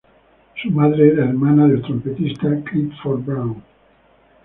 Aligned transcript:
Su 0.59 0.71
madre 0.71 1.09
era 1.09 1.25
hermana 1.25 1.67
del 1.67 1.83
trompetista 1.83 2.47
Clifford 2.63 3.23
Brown. 3.23 3.61